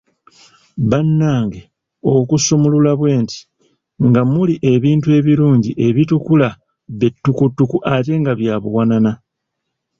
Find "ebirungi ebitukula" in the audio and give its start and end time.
5.19-6.49